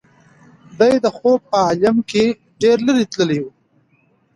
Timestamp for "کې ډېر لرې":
2.09-3.05